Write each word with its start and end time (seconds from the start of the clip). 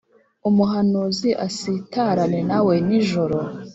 umuhanuzi 0.49 1.29
asitarane 1.47 2.39
nawe 2.49 2.73
nijoro, 2.87 3.37